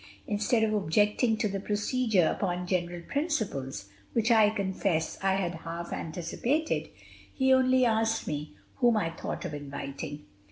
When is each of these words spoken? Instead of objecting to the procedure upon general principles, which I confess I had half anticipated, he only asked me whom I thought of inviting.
Instead 0.25 0.63
of 0.63 0.73
objecting 0.73 1.37
to 1.37 1.47
the 1.47 1.59
procedure 1.59 2.25
upon 2.25 2.65
general 2.65 3.03
principles, 3.07 3.89
which 4.13 4.31
I 4.31 4.49
confess 4.49 5.19
I 5.21 5.35
had 5.35 5.53
half 5.61 5.93
anticipated, 5.93 6.89
he 7.31 7.53
only 7.53 7.85
asked 7.85 8.25
me 8.25 8.55
whom 8.77 8.97
I 8.97 9.11
thought 9.11 9.45
of 9.45 9.53
inviting. 9.53 10.25